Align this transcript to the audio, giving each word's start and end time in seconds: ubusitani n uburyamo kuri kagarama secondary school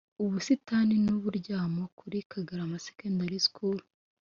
ubusitani 0.23 0.95
n 1.05 1.07
uburyamo 1.17 1.83
kuri 1.99 2.17
kagarama 2.31 2.77
secondary 2.85 3.39
school 3.47 3.77